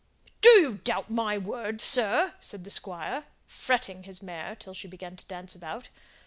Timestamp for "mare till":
4.19-4.73